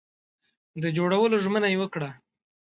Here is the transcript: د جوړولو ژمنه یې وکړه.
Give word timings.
د 0.83 0.85
جوړولو 0.97 1.35
ژمنه 1.43 1.67
یې 1.73 1.77
وکړه. 1.81 2.09